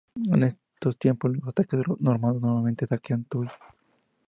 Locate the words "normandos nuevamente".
1.99-2.87